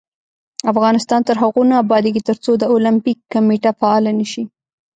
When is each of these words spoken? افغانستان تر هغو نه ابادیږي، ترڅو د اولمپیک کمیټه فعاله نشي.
افغانستان 0.71 1.21
تر 1.27 1.35
هغو 1.43 1.61
نه 1.69 1.75
ابادیږي، 1.83 2.21
ترڅو 2.29 2.51
د 2.57 2.63
اولمپیک 2.73 3.17
کمیټه 3.33 3.71
فعاله 3.79 4.11
نشي. 4.19 4.43